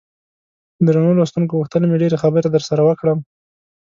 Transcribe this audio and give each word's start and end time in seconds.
درنو 0.85 1.17
لوستونکو 1.17 1.57
غوښتل 1.59 1.81
مې 1.89 1.99
ډېرې 2.03 2.21
خبرې 2.23 2.49
درسره 2.55 2.81
وکړم. 2.83 3.19